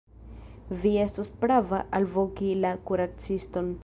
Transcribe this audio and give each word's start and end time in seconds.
Vi 0.85 0.93
estos 1.01 1.29
prava 1.43 1.81
alvoki 1.99 2.49
la 2.65 2.73
kuraciston. 2.91 3.71